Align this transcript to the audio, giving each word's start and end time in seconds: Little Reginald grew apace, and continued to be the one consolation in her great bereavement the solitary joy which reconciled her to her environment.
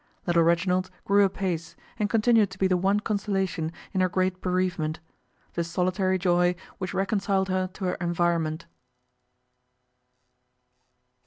Little 0.25 0.41
Reginald 0.41 0.89
grew 1.05 1.23
apace, 1.23 1.75
and 1.99 2.09
continued 2.09 2.49
to 2.49 2.57
be 2.57 2.65
the 2.65 2.75
one 2.75 3.01
consolation 3.01 3.71
in 3.93 4.01
her 4.01 4.09
great 4.09 4.41
bereavement 4.41 4.99
the 5.53 5.63
solitary 5.63 6.17
joy 6.17 6.55
which 6.79 6.95
reconciled 6.95 7.49
her 7.49 7.67
to 7.67 7.85
her 7.85 7.95
environment. 8.01 8.65